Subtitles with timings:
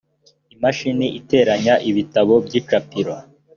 [0.53, 3.19] imashini iteranya ibitabo mu icapirol